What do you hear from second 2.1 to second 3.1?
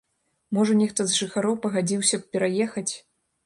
б пераехаць.